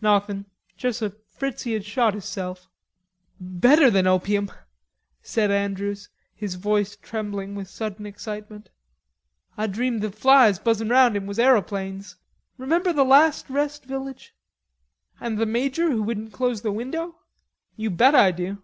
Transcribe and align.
"Nawthin', 0.00 0.46
juss 0.78 1.02
a 1.02 1.10
Fritzie 1.10 1.74
had 1.74 1.84
shot 1.84 2.14
hisself." 2.14 2.70
"Better 3.38 3.90
than 3.90 4.06
opium," 4.06 4.50
said 5.20 5.50
Andrews, 5.50 6.08
his 6.34 6.54
voice 6.54 6.96
trembling 6.96 7.54
with 7.54 7.68
sudden 7.68 8.06
excitement. 8.06 8.70
"Ah 9.58 9.66
dreamed 9.66 10.00
the 10.00 10.10
flies 10.10 10.58
buzzin' 10.58 10.88
round 10.88 11.14
him 11.18 11.26
was 11.26 11.38
aeroplanes.... 11.38 12.16
Remember 12.56 12.94
the 12.94 13.04
last 13.04 13.50
rest 13.50 13.84
village?" 13.84 14.34
"And 15.20 15.36
the 15.36 15.44
major 15.44 15.90
who 15.90 16.02
wouldn't 16.02 16.32
close 16.32 16.62
the 16.62 16.72
window? 16.72 17.16
You 17.76 17.90
bet 17.90 18.14
I 18.14 18.30
do!" 18.30 18.62